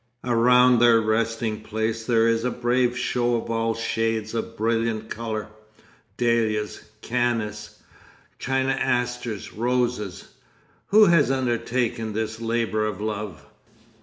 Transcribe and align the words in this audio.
Around 0.23 0.79
their 0.79 0.99
resting 0.99 1.61
place 1.61 2.07
there 2.07 2.27
is 2.27 2.43
a 2.43 2.49
brave 2.49 2.97
show 2.97 3.35
of 3.35 3.51
all 3.51 3.75
shades 3.75 4.33
of 4.33 4.57
brilliant 4.57 5.11
colour, 5.11 5.49
dahlias, 6.17 6.81
cannas, 7.03 7.77
China 8.39 8.71
asters, 8.71 9.53
roses. 9.53 10.29
Who 10.87 11.05
has 11.05 11.29
undertaken 11.29 12.13
this 12.13 12.41
labour 12.41 12.83
of 12.87 12.99
love? 12.99 13.45